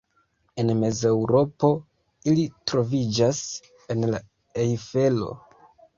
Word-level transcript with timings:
En 0.61 0.71
Mezeŭropo 0.83 1.69
ili 2.31 2.45
troviĝas 2.71 3.43
en 3.95 4.03
la 4.15 4.23
Ejfelo. 4.65 5.29